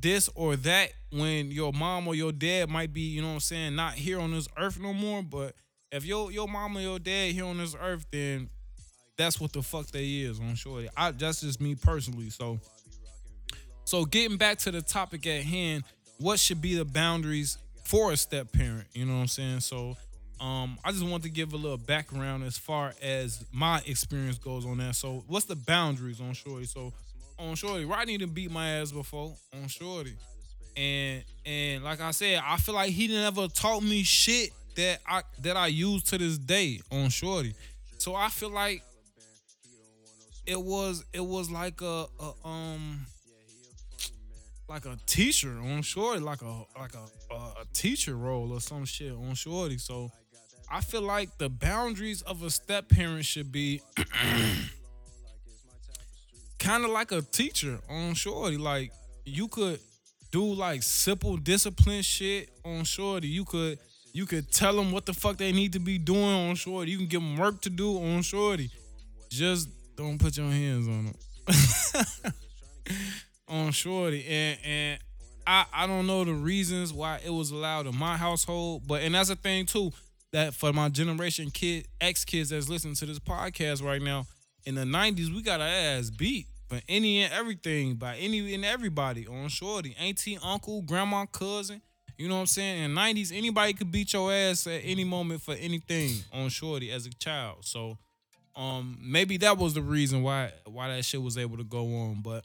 this 0.00 0.28
or 0.34 0.56
that 0.56 0.92
when 1.12 1.50
your 1.50 1.72
mom 1.72 2.08
or 2.08 2.14
your 2.14 2.32
dad 2.32 2.68
might 2.68 2.92
be, 2.92 3.02
you 3.02 3.22
know 3.22 3.28
what 3.28 3.34
I'm 3.34 3.40
saying, 3.40 3.76
not 3.76 3.94
here 3.94 4.20
on 4.20 4.32
this 4.32 4.48
earth 4.58 4.78
no 4.80 4.92
more. 4.92 5.22
But 5.22 5.54
if 5.92 6.04
your 6.04 6.30
your 6.30 6.48
mom 6.48 6.76
or 6.76 6.80
your 6.80 6.98
dad 6.98 7.32
here 7.32 7.44
on 7.44 7.58
this 7.58 7.76
earth, 7.80 8.06
then 8.10 8.50
that's 9.16 9.40
what 9.40 9.52
the 9.52 9.62
fuck 9.62 9.86
they 9.88 10.04
is 10.04 10.40
on 10.40 10.54
shorty. 10.54 10.88
I 10.96 11.10
that's 11.10 11.40
just 11.40 11.60
me 11.60 11.74
personally. 11.74 12.30
So 12.30 12.60
so 13.84 14.04
getting 14.04 14.36
back 14.36 14.58
to 14.58 14.70
the 14.70 14.82
topic 14.82 15.26
at 15.26 15.42
hand, 15.42 15.84
what 16.18 16.38
should 16.38 16.60
be 16.60 16.74
the 16.76 16.84
boundaries 16.84 17.58
for 17.84 18.12
a 18.12 18.16
step 18.16 18.52
parent? 18.52 18.86
You 18.92 19.06
know 19.06 19.14
what 19.14 19.20
I'm 19.20 19.28
saying? 19.28 19.60
So 19.60 19.96
um, 20.40 20.78
I 20.84 20.92
just 20.92 21.04
want 21.04 21.22
to 21.22 21.30
give 21.30 21.52
a 21.54 21.56
little 21.56 21.78
background 21.78 22.44
as 22.44 22.58
far 22.58 22.92
as 23.00 23.44
my 23.52 23.80
experience 23.86 24.38
goes 24.38 24.66
on 24.66 24.78
that. 24.78 24.94
So, 24.96 25.24
what's 25.28 25.46
the 25.46 25.56
boundaries 25.56 26.20
on 26.20 26.34
Shorty? 26.34 26.66
So, 26.66 26.92
on 27.38 27.54
Shorty, 27.54 27.84
Rodney 27.84 28.18
didn't 28.18 28.34
beat 28.34 28.50
my 28.50 28.68
ass 28.68 28.92
before 28.92 29.34
on 29.54 29.68
Shorty, 29.68 30.14
and 30.76 31.24
and 31.44 31.84
like 31.84 32.00
I 32.00 32.10
said, 32.10 32.40
I 32.44 32.56
feel 32.56 32.74
like 32.74 32.90
he 32.90 33.08
never 33.08 33.48
taught 33.48 33.82
me 33.82 34.02
shit 34.02 34.50
that 34.76 35.00
I 35.06 35.22
that 35.40 35.56
I 35.56 35.68
use 35.68 36.02
to 36.04 36.18
this 36.18 36.38
day 36.38 36.80
on 36.90 37.08
Shorty. 37.08 37.54
So 37.98 38.14
I 38.14 38.28
feel 38.28 38.50
like 38.50 38.82
it 40.46 40.60
was 40.60 41.04
it 41.12 41.24
was 41.24 41.50
like 41.50 41.80
a, 41.80 42.06
a 42.20 42.48
um 42.48 43.06
like 44.68 44.84
a 44.84 44.98
teacher 45.06 45.58
on 45.58 45.82
Shorty, 45.82 46.20
like 46.20 46.42
a 46.42 46.64
like 46.78 46.94
a, 46.94 47.34
a, 47.34 47.36
a 47.36 47.64
teacher 47.72 48.16
role 48.16 48.52
or 48.52 48.60
some 48.60 48.84
shit 48.84 49.12
on 49.12 49.34
Shorty. 49.34 49.78
So 49.78 50.10
I 50.70 50.80
feel 50.80 51.02
like 51.02 51.38
the 51.38 51.48
boundaries 51.48 52.22
of 52.22 52.42
a 52.42 52.50
step 52.50 52.88
parent 52.88 53.24
should 53.24 53.52
be 53.52 53.80
kind 56.66 56.84
of 56.84 56.90
like 56.90 57.12
a 57.12 57.22
teacher 57.22 57.78
on 57.88 58.14
Shorty. 58.14 58.56
Like 58.56 58.92
you 59.24 59.46
could 59.46 59.78
do 60.32 60.42
like 60.42 60.82
simple 60.82 61.36
discipline 61.36 62.02
shit 62.02 62.50
on 62.64 62.82
Shorty. 62.82 63.28
You 63.28 63.44
could 63.44 63.78
you 64.12 64.26
could 64.26 64.50
tell 64.50 64.74
them 64.74 64.90
what 64.90 65.06
the 65.06 65.12
fuck 65.12 65.36
they 65.36 65.52
need 65.52 65.74
to 65.74 65.78
be 65.78 65.96
doing 65.96 66.48
on 66.48 66.56
Shorty. 66.56 66.90
You 66.90 66.98
can 66.98 67.06
give 67.06 67.20
them 67.20 67.36
work 67.36 67.60
to 67.62 67.70
do 67.70 67.98
on 67.98 68.22
Shorty. 68.22 68.70
Just 69.30 69.68
don't 69.96 70.18
put 70.18 70.36
your 70.36 70.50
hands 70.50 70.88
on 70.88 71.04
them. 71.04 72.32
on 73.48 73.70
Shorty. 73.70 74.26
And 74.26 74.58
and 74.64 75.00
I 75.46 75.66
I 75.72 75.86
don't 75.86 76.08
know 76.08 76.24
the 76.24 76.34
reasons 76.34 76.92
why 76.92 77.20
it 77.24 77.30
was 77.30 77.52
allowed 77.52 77.86
in 77.86 77.96
my 77.96 78.16
household, 78.16 78.82
but 78.88 79.02
and 79.02 79.14
that's 79.14 79.30
a 79.30 79.36
thing 79.36 79.66
too 79.66 79.92
that 80.32 80.52
for 80.52 80.72
my 80.72 80.88
generation 80.88 81.52
kid 81.52 81.86
X 82.00 82.24
kids 82.24 82.50
that's 82.50 82.68
listening 82.68 82.96
to 82.96 83.06
this 83.06 83.20
podcast 83.20 83.84
right 83.84 84.02
now, 84.02 84.26
in 84.64 84.74
the 84.74 84.82
'90s 84.82 85.32
we 85.32 85.42
got 85.42 85.60
our 85.60 85.68
ass 85.68 86.10
beat 86.10 86.48
for 86.68 86.80
any 86.88 87.22
and 87.22 87.32
everything 87.32 87.94
by 87.94 88.16
any 88.16 88.54
and 88.54 88.64
everybody 88.64 89.26
on 89.26 89.48
shorty, 89.48 89.94
auntie, 89.98 90.38
uncle, 90.42 90.82
grandma, 90.82 91.26
cousin. 91.26 91.80
You 92.18 92.28
know 92.28 92.36
what 92.36 92.40
I'm 92.40 92.46
saying? 92.46 92.84
In 92.84 92.90
90s, 92.92 93.30
anybody 93.36 93.74
could 93.74 93.92
beat 93.92 94.12
your 94.14 94.32
ass 94.32 94.66
at 94.66 94.80
any 94.82 95.04
moment 95.04 95.42
for 95.42 95.54
anything 95.54 96.16
on 96.32 96.48
shorty 96.48 96.90
as 96.90 97.06
a 97.06 97.10
child. 97.10 97.64
So 97.64 97.98
um 98.54 98.98
maybe 99.02 99.36
that 99.36 99.58
was 99.58 99.74
the 99.74 99.82
reason 99.82 100.22
why 100.22 100.50
why 100.64 100.88
that 100.88 101.04
shit 101.04 101.20
was 101.20 101.36
able 101.36 101.58
to 101.58 101.64
go 101.64 101.84
on. 101.84 102.22
But 102.22 102.44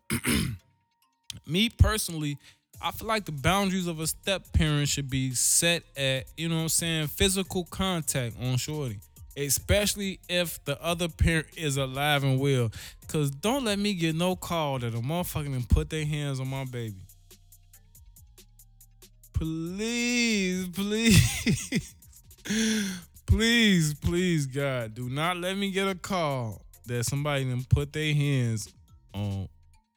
me 1.47 1.69
personally, 1.69 2.37
I 2.83 2.91
feel 2.91 3.07
like 3.07 3.25
the 3.25 3.31
boundaries 3.31 3.87
of 3.87 3.99
a 3.99 4.07
step 4.07 4.51
parent 4.53 4.89
should 4.89 5.09
be 5.09 5.33
set 5.33 5.83
at, 5.95 6.25
you 6.35 6.49
know 6.49 6.55
what 6.55 6.61
I'm 6.63 6.69
saying, 6.69 7.07
physical 7.07 7.65
contact 7.65 8.35
on 8.41 8.57
shorty. 8.57 8.99
Especially 9.37 10.19
if 10.27 10.63
the 10.65 10.81
other 10.83 11.07
parent 11.07 11.47
is 11.55 11.77
alive 11.77 12.23
and 12.23 12.39
well. 12.39 12.71
Cause 13.07 13.29
don't 13.29 13.63
let 13.63 13.79
me 13.79 13.93
get 13.93 14.15
no 14.15 14.35
call 14.35 14.79
that 14.79 14.93
a 14.93 14.99
motherfucker 14.99 15.45
can 15.45 15.63
put 15.63 15.89
their 15.89 16.05
hands 16.05 16.39
on 16.39 16.47
my 16.47 16.65
baby. 16.65 17.01
Please, 19.33 20.67
please. 20.67 21.95
please, 23.25 23.93
please, 23.95 24.45
God, 24.45 24.93
do 24.93 25.09
not 25.09 25.37
let 25.37 25.57
me 25.57 25.71
get 25.71 25.87
a 25.87 25.95
call 25.95 26.61
that 26.85 27.05
somebody 27.05 27.45
done 27.45 27.65
put 27.69 27.93
their 27.93 28.13
hands 28.13 28.71
on 29.13 29.47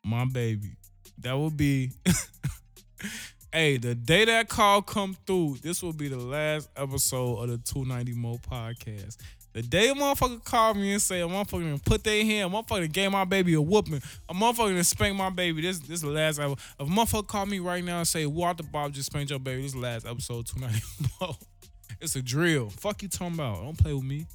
my 0.04 0.24
baby. 0.24 0.76
That 1.18 1.36
would 1.36 1.56
be 1.56 1.90
Hey, 3.54 3.76
the 3.76 3.94
day 3.94 4.24
that 4.24 4.48
call 4.48 4.82
come 4.82 5.16
through, 5.28 5.58
this 5.62 5.80
will 5.80 5.92
be 5.92 6.08
the 6.08 6.18
last 6.18 6.68
episode 6.74 7.36
of 7.38 7.48
the 7.50 7.58
290 7.58 8.12
Mo 8.14 8.36
podcast. 8.38 9.16
The 9.52 9.62
day 9.62 9.90
a 9.90 9.94
motherfucker 9.94 10.42
call 10.42 10.74
me 10.74 10.90
and 10.90 11.00
say 11.00 11.20
a 11.20 11.28
motherfucker 11.28 11.84
put 11.84 12.02
their 12.02 12.24
hand, 12.24 12.52
a 12.52 12.56
motherfucker 12.56 12.90
gave 12.90 13.12
my 13.12 13.24
baby 13.24 13.54
a 13.54 13.62
whooping, 13.62 14.02
a 14.28 14.34
motherfucker 14.34 14.84
spank 14.84 15.16
my 15.16 15.30
baby. 15.30 15.62
This 15.62 15.78
this 15.78 15.90
is 15.90 16.00
the 16.00 16.08
last 16.08 16.40
episode. 16.40 16.58
If 16.80 16.88
a 16.88 16.90
motherfucker 16.90 17.28
call 17.28 17.46
me 17.46 17.60
right 17.60 17.84
now 17.84 17.98
and 17.98 18.08
say 18.08 18.26
Walter 18.26 18.64
Bob 18.64 18.92
just 18.92 19.12
spanked 19.12 19.30
your 19.30 19.38
baby, 19.38 19.62
this 19.62 19.68
is 19.68 19.74
the 19.74 19.86
last 19.86 20.04
episode 20.04 20.46
290 20.46 21.14
Mo. 21.20 21.36
It's 22.00 22.16
a 22.16 22.22
drill. 22.22 22.70
Fuck 22.70 23.02
you 23.02 23.08
talking 23.08 23.34
about. 23.34 23.62
Don't 23.62 23.78
play 23.78 23.94
with 23.94 24.02
me. 24.02 24.26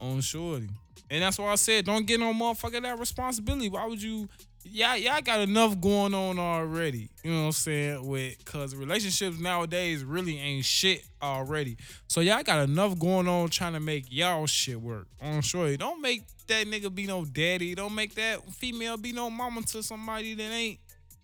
On 0.00 0.20
shorty. 0.20 0.68
And 1.10 1.22
that's 1.22 1.38
why 1.38 1.52
I 1.52 1.54
said 1.56 1.84
don't 1.84 2.06
get 2.06 2.20
no 2.20 2.32
motherfucker 2.32 2.82
that 2.82 2.98
responsibility. 2.98 3.68
Why 3.68 3.86
would 3.86 4.02
you 4.02 4.28
y'all, 4.64 4.96
y'all 4.96 5.20
got 5.22 5.40
enough 5.40 5.80
going 5.80 6.14
on 6.14 6.38
already. 6.38 7.08
You 7.22 7.32
know 7.32 7.40
what 7.40 7.46
I'm 7.46 7.52
saying? 7.52 8.06
With 8.06 8.44
cause 8.44 8.74
relationships 8.74 9.38
nowadays 9.38 10.04
really 10.04 10.38
ain't 10.38 10.64
shit 10.64 11.04
already. 11.22 11.76
So 12.06 12.20
y'all 12.20 12.42
got 12.42 12.68
enough 12.68 12.98
going 12.98 13.28
on 13.28 13.48
trying 13.48 13.74
to 13.74 13.80
make 13.80 14.06
y'all 14.10 14.46
shit 14.46 14.80
work. 14.80 15.06
I'm 15.22 15.40
sure. 15.40 15.76
Don't 15.76 16.00
make 16.00 16.22
that 16.48 16.66
nigga 16.66 16.94
be 16.94 17.06
no 17.06 17.24
daddy. 17.24 17.74
Don't 17.74 17.94
make 17.94 18.14
that 18.14 18.44
female 18.52 18.96
be 18.96 19.12
no 19.12 19.30
mama 19.30 19.62
to 19.62 19.82
somebody 19.82 20.34
that 20.34 20.52
ain't 20.52 20.78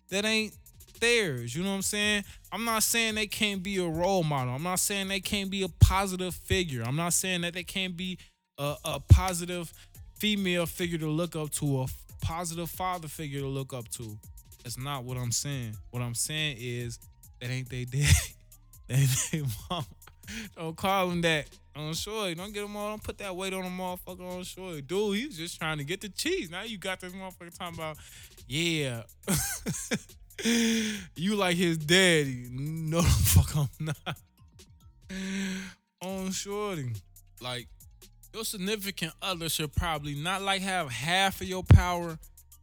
that 0.09 0.25
ain't 0.25 0.53
theirs. 0.99 1.55
You 1.55 1.63
know 1.63 1.69
what 1.69 1.75
I'm 1.77 1.81
saying? 1.81 2.23
I'm 2.51 2.63
not 2.63 2.83
saying 2.83 3.15
they 3.15 3.27
can't 3.27 3.61
be 3.61 3.77
a 3.77 3.87
role 3.87 4.23
model. 4.23 4.53
I'm 4.53 4.63
not 4.63 4.79
saying 4.79 5.07
they 5.07 5.19
can't 5.19 5.49
be 5.49 5.63
a 5.63 5.69
positive 5.69 6.33
figure. 6.33 6.83
I'm 6.85 6.95
not 6.95 7.13
saying 7.13 7.41
that 7.41 7.53
they 7.53 7.63
can't 7.63 7.97
be 7.97 8.17
a, 8.57 8.75
a 8.85 8.99
positive 8.99 9.71
female 10.17 10.65
figure 10.65 10.97
to 10.97 11.07
look 11.07 11.35
up 11.35 11.51
to, 11.51 11.81
a 11.81 11.87
positive 12.21 12.69
father 12.69 13.07
figure 13.07 13.41
to 13.41 13.47
look 13.47 13.73
up 13.73 13.87
to. 13.89 14.17
That's 14.63 14.77
not 14.77 15.03
what 15.03 15.17
I'm 15.17 15.31
saying. 15.31 15.75
What 15.91 16.01
I'm 16.01 16.15
saying 16.15 16.57
is 16.59 16.99
that 17.39 17.49
ain't 17.49 17.69
they 17.69 17.85
daddy. 17.85 18.07
that 18.87 18.99
ain't 18.99 19.29
they 19.31 19.43
mom. 19.69 19.85
Don't 20.55 20.75
call 20.75 21.11
him 21.11 21.21
that. 21.21 21.47
On 21.75 21.93
sure, 21.93 22.33
don't 22.33 22.53
get 22.53 22.63
him 22.63 22.75
all. 22.77 22.89
Don't 22.89 23.03
put 23.03 23.17
that 23.17 23.35
weight 23.35 23.53
on 23.53 23.65
a 23.65 23.69
motherfucker 23.69 24.37
on 24.37 24.43
sure. 24.43 24.79
Dude, 24.79 25.17
he's 25.17 25.37
just 25.37 25.59
trying 25.59 25.77
to 25.77 25.83
get 25.83 25.99
the 25.99 26.09
cheese. 26.09 26.49
Now 26.49 26.63
you 26.63 26.77
got 26.77 27.01
this 27.01 27.11
motherfucker 27.11 27.55
talking 27.57 27.77
about, 27.77 27.97
yeah. 28.47 29.03
you 31.15 31.35
like 31.35 31.57
his 31.57 31.77
daddy. 31.77 32.47
No, 32.49 33.01
the 33.01 33.07
fuck 33.07 33.57
I'm 33.57 33.69
not. 33.85 34.17
On 36.01 36.31
shorty. 36.31 36.93
Like, 37.41 37.67
your 38.35 38.43
significant 38.43 39.13
other 39.21 39.47
should 39.47 39.73
probably 39.73 40.13
not 40.13 40.41
like 40.41 40.61
have 40.61 40.91
half 40.91 41.39
of 41.39 41.47
your 41.47 41.63
power, 41.63 42.19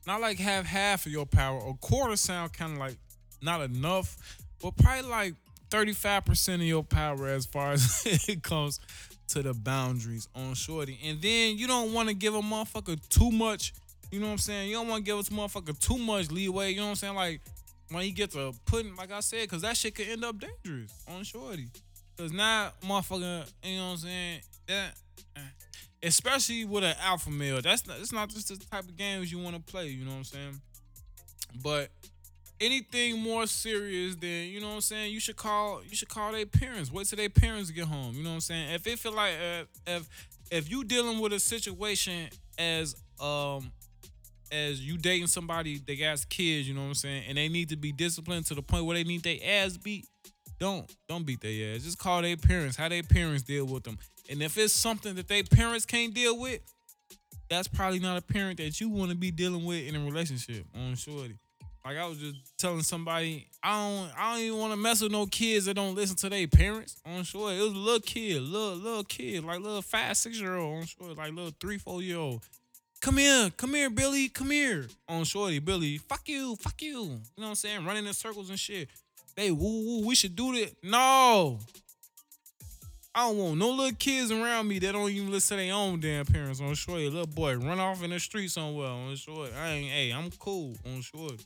not 0.07 0.21
like 0.21 0.39
have 0.39 0.67
half 0.67 1.07
of 1.07 1.13
your 1.13 1.25
power. 1.25 1.59
A 1.67 1.73
quarter 1.75 2.15
sound 2.17 2.53
kind 2.53 2.75
of 2.75 2.79
like 2.79 2.97
not 3.41 3.63
enough, 3.63 4.19
but 4.61 4.77
probably 4.77 5.09
like 5.09 5.35
35% 5.71 6.57
of 6.57 6.63
your 6.63 6.85
power 6.85 7.27
as 7.29 7.47
far 7.47 7.73
as 7.73 8.03
it 8.29 8.43
comes 8.43 8.81
to 9.29 9.43
the 9.43 9.55
boundaries 9.55 10.29
on 10.35 10.53
shorty. 10.53 10.99
And 11.05 11.23
then 11.23 11.57
you 11.57 11.67
don't 11.67 11.95
want 11.95 12.11
to 12.11 12.15
give 12.15 12.35
a 12.35 12.43
motherfucker 12.43 13.01
too 13.09 13.31
much, 13.31 13.73
you 14.11 14.21
know 14.21 14.27
what 14.27 14.33
I'm 14.33 14.39
saying? 14.39 14.69
You 14.69 14.77
don't 14.77 14.89
want 14.89 15.07
to 15.07 15.11
give 15.11 15.19
a 15.19 15.23
motherfucker 15.23 15.79
too 15.79 15.97
much 15.97 16.31
leeway, 16.31 16.73
you 16.73 16.77
know 16.77 16.83
what 16.85 16.91
I'm 16.91 16.97
saying? 16.97 17.15
Like 17.15 17.41
when 17.91 18.03
he 18.03 18.11
gets 18.11 18.35
to 18.35 18.53
putting, 18.67 18.95
like 18.97 19.11
I 19.11 19.21
said, 19.21 19.43
because 19.43 19.63
that 19.63 19.79
shit 19.79 19.95
could 19.95 20.09
end 20.09 20.23
up 20.23 20.37
dangerous 20.39 20.93
on 21.09 21.25
shorty. 21.25 21.69
Because 22.15 22.31
now, 22.31 22.73
motherfucker, 22.85 23.51
you 23.65 23.77
know 23.79 23.87
what 23.87 23.93
I'm 23.93 23.97
saying? 23.97 24.41
That 24.69 24.95
especially 26.03 26.65
with 26.65 26.85
an 26.85 26.95
alpha 27.01 27.31
male. 27.31 27.61
That's 27.63 27.87
not 27.87 27.99
it's 27.99 28.13
not 28.13 28.29
just 28.29 28.49
the 28.49 28.57
type 28.57 28.85
of 28.85 28.97
games 28.97 29.31
you 29.31 29.39
want 29.39 29.57
to 29.57 29.63
play, 29.63 29.89
you 29.89 30.05
know 30.05 30.13
what 30.13 30.19
I'm 30.19 30.25
saying? 30.25 30.61
But 31.63 31.91
anything 32.61 33.21
more 33.21 33.47
serious 33.47 34.15
than, 34.15 34.49
you 34.49 34.61
know 34.61 34.69
what 34.69 34.75
I'm 34.77 34.81
saying, 34.81 35.13
you 35.13 35.21
should 35.21 35.37
call 35.37 35.83
you 35.87 35.95
should 35.97 36.09
call 36.09 36.33
their 36.33 36.47
parents. 36.47 36.91
Wait 36.91 37.07
till 37.07 37.17
their 37.17 37.29
parents 37.29 37.71
get 37.71 37.85
home. 37.85 38.15
You 38.15 38.23
know 38.23 38.31
what 38.31 38.35
I'm 38.35 38.41
saying? 38.41 38.71
If 38.73 38.87
it 38.87 38.99
feel 38.99 39.13
like 39.13 39.35
uh, 39.35 39.65
if 39.87 40.09
if 40.51 40.71
you 40.71 40.85
dealing 40.85 41.21
with 41.21 41.33
a 41.33 41.41
situation 41.41 42.29
as 42.59 42.95
um 43.21 43.73
as 44.51 44.87
you 44.87 44.99
dating 44.99 45.29
somebody 45.29 45.79
that 45.79 45.99
got 45.99 46.29
kids, 46.29 46.69
you 46.69 46.75
know 46.75 46.83
what 46.83 46.89
I'm 46.89 46.95
saying, 46.95 47.25
and 47.29 47.39
they 47.39 47.49
need 47.49 47.71
to 47.71 47.77
be 47.77 47.91
disciplined 47.91 48.47
to 48.47 48.55
the 48.55 48.63
point 48.63 48.85
where 48.85 48.97
they 48.97 49.05
need 49.05 49.23
their 49.23 49.39
ass 49.43 49.77
beat, 49.77 50.07
don't 50.63 50.97
don't 51.09 51.27
beat 51.27 51.41
their 51.41 51.75
ass. 51.75 51.83
Just 51.83 51.99
call 51.99 52.23
their 52.23 52.37
parents. 52.37 52.77
How 52.77 52.89
their 52.89 53.03
parents 53.03 53.43
deal 53.43 53.65
with 53.67 53.83
them. 53.83 53.99
And 54.31 54.41
if 54.41 54.57
it's 54.57 54.73
something 54.73 55.17
that 55.17 55.27
their 55.27 55.43
parents 55.43 55.85
can't 55.85 56.15
deal 56.15 56.39
with, 56.39 56.61
that's 57.51 57.67
probably 57.67 57.99
not 57.99 58.17
a 58.17 58.23
parent 58.23 58.59
that 58.59 58.81
you 58.81 58.89
want 58.89 59.11
to 59.11 59.17
be 59.17 59.33
dealing 59.33 59.65
with 59.65 59.87
in 59.87 59.97
a 59.97 60.05
relationship. 60.05 60.65
On 60.75 60.95
shorty. 60.95 61.37
Like 61.85 61.97
I 61.97 62.07
was 62.07 62.19
just 62.19 62.37
telling 62.59 62.83
somebody, 62.83 63.49
I 63.61 63.73
don't 63.73 64.11
I 64.17 64.33
don't 64.33 64.45
even 64.45 64.59
want 64.61 64.73
to 64.73 64.77
mess 64.77 65.03
with 65.03 65.11
no 65.11 65.27
kids 65.27 65.65
that 65.65 65.75
don't 65.75 65.97
listen 65.97 66.15
to 66.19 66.31
their 66.31 66.47
parents. 66.47 66.97
On 67.05 67.25
shorty. 67.25 67.59
it 67.59 67.63
was 67.63 67.73
a 67.73 67.77
little 67.77 68.01
kid, 68.01 68.41
little 68.43 68.77
little 68.77 69.05
kid, 69.05 69.45
like 69.45 69.59
little 69.59 69.83
five, 69.83 70.17
six 70.17 70.41
year 70.41 70.57
old 70.57 70.79
on 70.79 70.85
shorty, 70.85 71.15
like 71.15 71.33
little 71.33 71.53
three, 71.61 71.79
four 71.79 72.01
year 72.03 72.19
old. 72.19 72.41
Come 73.01 73.17
here, 73.17 73.51
come 73.57 73.75
here, 73.75 73.91
Billy, 73.91 74.29
come 74.29 74.53
here. 74.53 74.87
On 75.09 75.25
shorty, 75.25 75.59
Billy, 75.59 75.99
fuck 75.99 76.29
you, 76.29 76.55
fuck 76.55 76.81
you. 76.81 76.93
You 76.93 77.09
know 77.09 77.19
what 77.35 77.49
I'm 77.49 77.55
saying? 77.57 77.85
Running 77.85 78.07
in 78.07 78.13
circles 78.13 78.49
and 78.49 78.59
shit. 78.61 78.89
They 79.37 79.51
woo 79.51 79.85
woo, 79.85 80.07
we 80.07 80.15
should 80.15 80.37
do 80.37 80.55
that. 80.55 80.75
No. 80.83 81.59
I 83.15 83.29
don't 83.29 83.37
want 83.37 83.59
no 83.59 83.71
little 83.71 83.97
kids 83.99 84.31
around 84.31 84.69
me 84.69 84.79
that 84.79 84.93
don't 84.93 85.11
even 85.11 85.31
listen 85.31 85.59
to 85.59 85.65
their 85.65 85.75
own 85.75 86.01
damn 86.01 86.25
parents 86.25 86.63
on 86.63 86.75
short. 86.75 87.01
Little 87.01 87.27
boy 87.27 87.57
run 87.57 87.79
off 87.79 88.03
in 88.03 88.11
the 88.11 88.19
street 88.19 88.51
somewhere 88.51 88.89
on 88.89 89.15
short. 89.17 89.51
I 89.55 89.69
ain't 89.69 89.91
hey, 89.91 90.11
I'm 90.11 90.31
cool 90.39 90.75
on 90.87 91.03
short. 91.03 91.45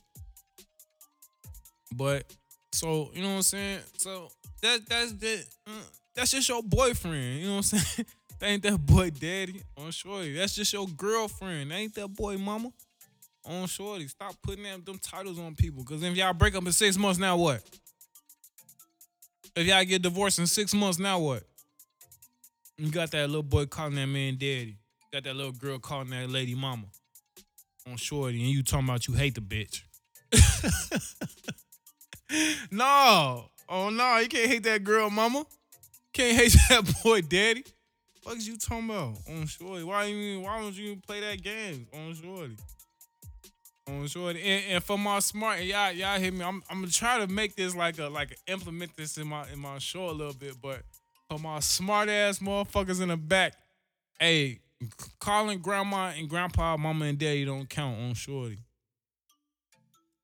But 1.93 2.23
so, 2.71 3.11
you 3.13 3.21
know 3.21 3.29
what 3.29 3.35
I'm 3.35 3.41
saying? 3.41 3.79
So 3.97 4.29
that 4.61 4.87
that's 4.87 5.11
that 5.13 5.45
uh, 5.67 5.71
that's 6.15 6.31
just 6.31 6.47
your 6.47 6.63
boyfriend, 6.63 7.39
you 7.39 7.47
know 7.47 7.55
what 7.57 7.73
I'm 7.73 7.79
saying? 7.79 8.07
that 8.39 8.45
ain't 8.47 8.63
that 8.63 8.85
boy 8.85 9.09
daddy 9.09 9.61
on 9.77 9.91
shorty. 9.91 10.33
That's 10.33 10.55
just 10.55 10.71
your 10.71 10.87
girlfriend. 10.87 11.71
That 11.71 11.75
ain't 11.75 11.95
that 11.95 12.07
boy 12.07 12.37
mama 12.37 12.71
on 13.47 13.67
shorty. 13.67 14.07
Stop 14.07 14.35
putting 14.41 14.63
them, 14.63 14.83
them 14.85 14.99
titles 14.99 15.39
on 15.39 15.55
people. 15.55 15.83
Cause 15.83 16.03
if 16.03 16.15
y'all 16.15 16.33
break 16.33 16.55
up 16.55 16.65
in 16.65 16.71
six 16.71 16.97
months, 16.97 17.19
now 17.19 17.37
what? 17.37 17.61
If 19.55 19.65
y'all 19.65 19.83
get 19.85 20.01
divorced 20.01 20.39
in 20.39 20.47
six 20.47 20.73
months, 20.73 20.99
now 20.99 21.19
what? 21.19 21.43
You 22.77 22.91
got 22.91 23.11
that 23.11 23.27
little 23.27 23.43
boy 23.43 23.65
calling 23.65 23.95
that 23.95 24.05
man 24.05 24.33
daddy. 24.33 24.77
You 24.77 25.07
got 25.11 25.23
that 25.23 25.35
little 25.35 25.51
girl 25.51 25.79
calling 25.79 26.11
that 26.11 26.29
lady 26.29 26.53
mama 26.53 26.85
on 27.89 27.97
shorty, 27.97 28.39
and 28.39 28.49
you 28.49 28.61
talking 28.61 28.87
about 28.87 29.07
you 29.07 29.15
hate 29.15 29.33
the 29.33 29.41
bitch. 29.41 29.81
no. 32.71 33.45
Oh 33.69 33.89
no, 33.89 34.17
you 34.17 34.27
can't 34.27 34.49
hate 34.49 34.63
that 34.63 34.83
girl 34.83 35.09
mama. 35.09 35.45
Can't 36.13 36.37
hate 36.37 36.55
that 36.69 37.03
boy 37.03 37.21
daddy. 37.21 37.63
What 38.23 38.37
is 38.37 38.47
you 38.47 38.57
talking 38.57 38.89
about 38.89 39.17
on 39.29 39.47
shorty? 39.47 39.83
Why 39.83 40.05
you 40.05 40.41
why 40.41 40.59
don't 40.59 40.75
you 40.75 40.97
play 41.07 41.21
that 41.21 41.41
game 41.41 41.87
on 41.93 42.13
shorty? 42.13 42.57
On 43.87 44.05
shorty. 44.07 44.41
And, 44.41 44.63
and 44.69 44.83
for 44.83 44.97
my 44.97 45.19
smart 45.19 45.61
y'all 45.61 45.91
y'all 45.91 46.19
hit 46.19 46.33
me. 46.33 46.43
I'm 46.43 46.61
I'm 46.69 46.81
gonna 46.81 46.91
try 46.91 47.19
to 47.19 47.27
make 47.27 47.55
this 47.55 47.75
like 47.75 47.97
a 47.99 48.09
like 48.09 48.37
implement 48.47 48.95
this 48.97 49.17
in 49.17 49.27
my 49.27 49.47
in 49.51 49.59
my 49.59 49.77
show 49.79 50.09
a 50.09 50.11
little 50.11 50.33
bit, 50.33 50.55
but 50.61 50.81
for 51.29 51.39
my 51.39 51.59
smart 51.59 52.09
ass 52.09 52.39
motherfuckers 52.39 53.01
in 53.01 53.09
the 53.09 53.17
back, 53.17 53.53
hey, 54.19 54.59
calling 55.19 55.59
grandma 55.59 56.11
and 56.17 56.29
grandpa, 56.29 56.75
mama 56.77 57.05
and 57.05 57.17
daddy 57.17 57.45
don't 57.45 57.69
count 57.69 57.99
on 57.99 58.13
shorty. 58.13 58.59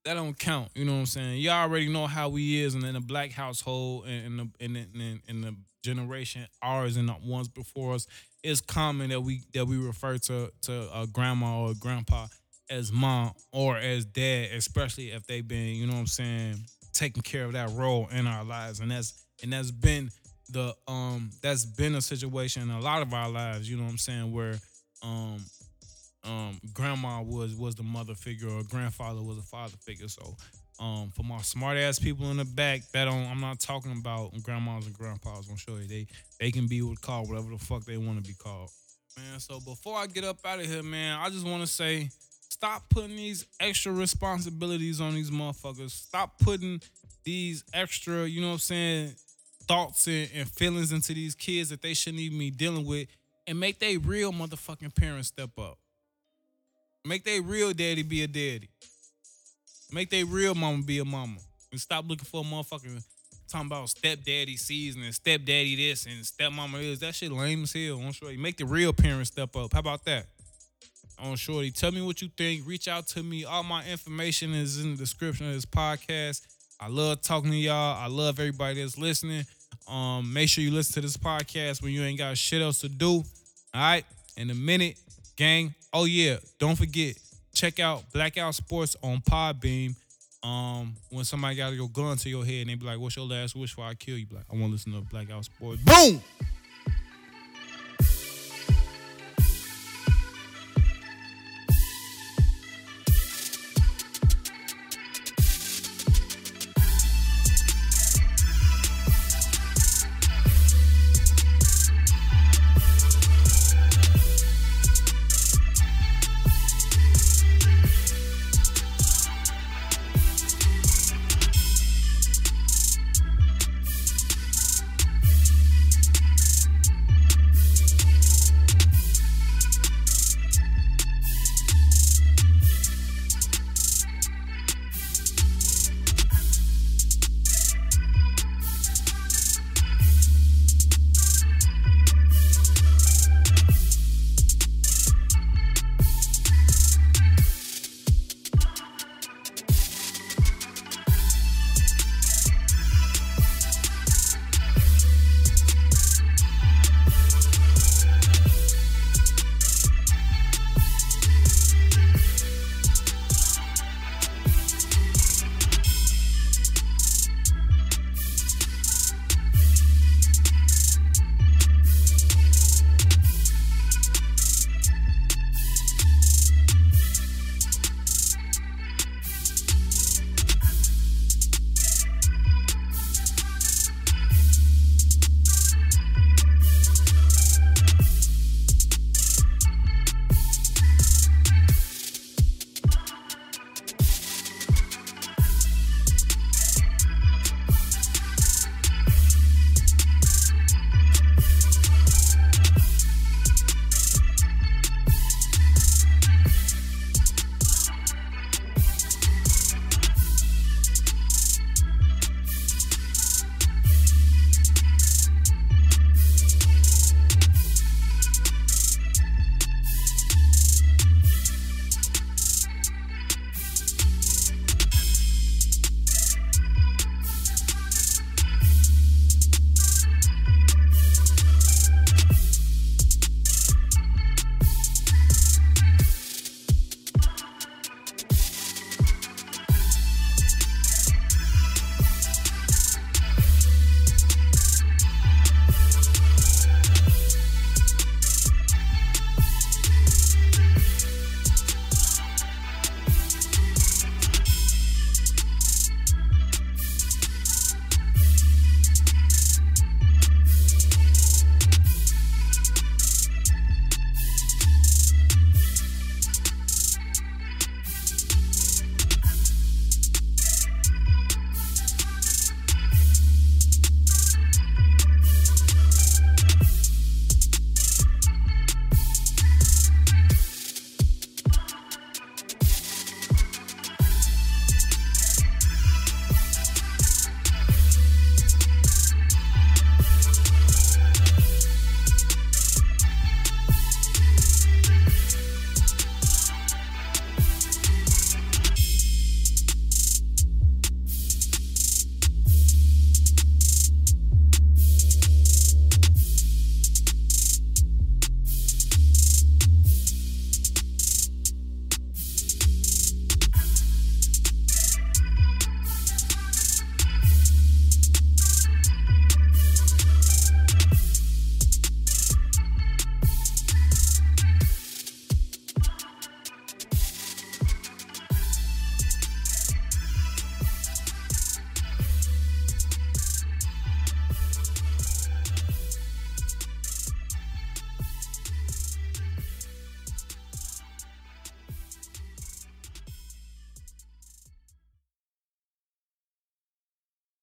That 0.05 0.15
don't 0.15 0.37
count. 0.37 0.69
You 0.75 0.83
know 0.83 0.93
what 0.93 0.99
I'm 0.99 1.05
saying? 1.05 1.39
Y'all 1.39 1.63
already 1.63 1.87
know 1.87 2.07
how 2.07 2.27
we 2.27 2.61
is 2.61 2.75
and 2.75 2.83
in 2.83 2.93
the 2.93 2.99
black 2.99 3.31
household 3.31 4.05
and 4.05 4.25
in 4.25 4.37
the 4.37 4.49
in 4.59 4.73
the, 4.73 4.79
in, 4.79 5.21
in 5.29 5.41
the 5.41 5.55
generation 5.83 6.47
ours 6.61 6.97
and 6.97 7.07
the 7.07 7.15
ones 7.23 7.47
before 7.47 7.93
us. 7.93 8.07
It's 8.43 8.59
common 8.59 9.09
that 9.11 9.21
we 9.21 9.43
that 9.53 9.65
we 9.65 9.77
refer 9.77 10.17
to 10.17 10.51
to 10.63 10.89
a 10.93 11.07
grandma 11.07 11.61
or 11.61 11.71
a 11.71 11.75
grandpa 11.75 12.27
as 12.69 12.91
mom 12.91 13.33
or 13.51 13.77
as 13.77 14.05
dad, 14.05 14.49
especially 14.53 15.11
if 15.11 15.25
they've 15.27 15.47
been, 15.47 15.75
you 15.75 15.85
know 15.85 15.93
what 15.93 15.99
I'm 15.99 16.07
saying, 16.07 16.55
taking 16.93 17.23
care 17.23 17.45
of 17.45 17.53
that 17.53 17.69
role 17.71 18.07
in 18.11 18.27
our 18.27 18.43
lives. 18.43 18.79
And 18.79 18.91
that's 18.91 19.25
and 19.41 19.51
that's 19.51 19.71
been 19.71 20.09
the 20.49 20.75
um 20.87 21.31
that's 21.41 21.65
been 21.65 21.95
a 21.95 22.01
situation 22.01 22.63
in 22.63 22.69
a 22.69 22.79
lot 22.79 23.01
of 23.01 23.13
our 23.13 23.29
lives, 23.29 23.69
you 23.69 23.77
know 23.77 23.83
what 23.83 23.91
I'm 23.91 23.97
saying, 23.97 24.31
where 24.31 24.55
um 25.01 25.43
um 26.23 26.59
grandma 26.73 27.21
was 27.21 27.55
was 27.55 27.75
the 27.75 27.83
mother 27.83 28.15
figure 28.15 28.49
or 28.49 28.63
grandfather 28.63 29.21
was 29.21 29.37
a 29.37 29.43
father 29.43 29.75
figure. 29.81 30.07
So 30.07 30.35
um 30.79 31.11
for 31.15 31.23
my 31.23 31.39
smart 31.41 31.77
ass 31.77 31.99
people 31.99 32.29
in 32.31 32.37
the 32.37 32.45
back, 32.45 32.81
that 32.93 33.05
don't 33.05 33.27
I'm 33.27 33.41
not 33.41 33.59
talking 33.59 33.91
about 33.97 34.31
grandmas 34.43 34.85
and 34.85 34.95
grandpas, 34.95 35.49
I'm 35.49 35.57
sure 35.57 35.77
they 35.79 36.07
they 36.39 36.51
can 36.51 36.67
be 36.67 36.81
called 37.01 37.29
whatever 37.29 37.49
the 37.49 37.57
fuck 37.57 37.83
they 37.85 37.97
want 37.97 38.23
to 38.23 38.27
be 38.27 38.35
called. 38.35 38.69
Man, 39.17 39.39
so 39.39 39.59
before 39.59 39.97
I 39.97 40.07
get 40.07 40.23
up 40.23 40.39
out 40.43 40.59
of 40.59 40.65
here, 40.65 40.81
man, 40.81 41.19
I 41.19 41.29
just 41.29 41.45
want 41.45 41.61
to 41.61 41.67
say 41.67 42.09
stop 42.53 42.83
putting 42.89 43.15
these 43.15 43.45
extra 43.59 43.91
responsibilities 43.91 45.01
on 45.01 45.15
these 45.15 45.31
motherfuckers. 45.31 45.91
Stop 45.91 46.39
putting 46.39 46.81
these 47.23 47.63
extra, 47.73 48.25
you 48.25 48.41
know 48.41 48.47
what 48.47 48.53
I'm 48.53 48.59
saying, 48.59 49.11
thoughts 49.67 50.07
and, 50.07 50.29
and 50.35 50.47
feelings 50.47 50.91
into 50.91 51.13
these 51.13 51.35
kids 51.35 51.69
that 51.69 51.81
they 51.81 51.93
shouldn't 51.93 52.21
even 52.21 52.37
be 52.37 52.51
dealing 52.51 52.85
with 52.85 53.07
and 53.47 53.59
make 53.59 53.79
they 53.79 53.97
real 53.97 54.31
motherfucking 54.31 54.95
parents 54.95 55.29
step 55.29 55.49
up. 55.57 55.77
Make 57.05 57.25
they 57.25 57.41
real 57.41 57.73
daddy 57.73 58.03
be 58.03 58.23
a 58.23 58.27
daddy. 58.27 58.69
Make 59.91 60.09
they 60.09 60.23
real 60.23 60.55
mama 60.55 60.83
be 60.83 60.99
a 60.99 61.05
mama. 61.05 61.37
And 61.71 61.81
stop 61.81 62.07
looking 62.07 62.25
for 62.25 62.41
a 62.41 62.43
motherfucking 62.43 63.03
talking 63.49 63.67
about 63.67 63.89
stepdaddy 63.89 64.57
season 64.57 65.03
and 65.03 65.13
stepdaddy 65.13 65.75
this 65.75 66.05
and 66.05 66.23
stepmama 66.23 66.81
is. 66.81 66.99
That 66.99 67.15
shit 67.15 67.31
lame 67.31 67.63
as 67.63 67.73
hell 67.73 67.99
on 67.99 68.11
Shorty. 68.13 68.37
Make 68.37 68.57
the 68.57 68.65
real 68.65 68.93
parents 68.93 69.31
step 69.31 69.55
up. 69.55 69.73
How 69.73 69.79
about 69.79 70.05
that? 70.05 70.27
On 71.19 71.35
Shorty. 71.35 71.71
Tell 71.71 71.91
me 71.91 72.01
what 72.01 72.21
you 72.21 72.29
think. 72.37 72.67
Reach 72.67 72.87
out 72.87 73.07
to 73.09 73.23
me. 73.23 73.45
All 73.45 73.63
my 73.63 73.85
information 73.85 74.53
is 74.53 74.83
in 74.83 74.91
the 74.91 74.97
description 74.97 75.47
of 75.47 75.53
this 75.53 75.65
podcast. 75.65 76.41
I 76.79 76.87
love 76.87 77.21
talking 77.21 77.51
to 77.51 77.57
y'all. 77.57 77.97
I 77.97 78.07
love 78.07 78.39
everybody 78.39 78.81
that's 78.81 78.97
listening. 78.97 79.45
Um, 79.87 80.33
make 80.33 80.49
sure 80.49 80.63
you 80.63 80.71
listen 80.71 80.93
to 80.95 81.01
this 81.01 81.17
podcast 81.17 81.81
when 81.81 81.91
you 81.93 82.03
ain't 82.03 82.17
got 82.17 82.37
shit 82.37 82.61
else 82.61 82.81
to 82.81 82.89
do. 82.89 83.09
All 83.09 83.23
right. 83.73 84.05
In 84.37 84.49
a 84.49 84.55
minute, 84.55 84.97
gang. 85.35 85.73
Oh 85.93 86.05
yeah, 86.05 86.37
don't 86.57 86.75
forget 86.75 87.15
check 87.53 87.79
out 87.79 88.03
Blackout 88.11 88.55
Sports 88.55 88.95
on 89.01 89.19
Podbean. 89.19 89.95
Um, 90.43 90.95
when 91.09 91.23
somebody 91.23 91.55
got 91.55 91.71
your 91.73 91.87
gun 91.87 92.17
to 92.17 92.29
your 92.29 92.43
head 92.43 92.61
and 92.61 92.69
they 92.69 92.75
be 92.75 92.85
like, 92.85 92.99
"What's 92.99 93.15
your 93.15 93.25
last 93.25 93.55
wish 93.55 93.71
before 93.71 93.85
I 93.85 93.93
kill 93.93 94.17
you?" 94.17 94.25
Be 94.25 94.35
like, 94.35 94.45
I 94.51 94.55
want 94.55 94.65
to 94.65 94.71
listen 94.71 94.91
to 94.91 94.99
Blackout 94.99 95.45
Sports. 95.45 95.81
Boom. 95.83 96.21